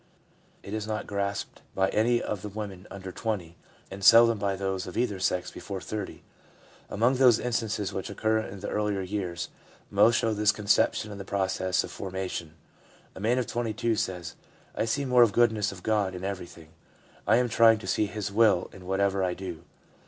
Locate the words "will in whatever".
18.31-19.23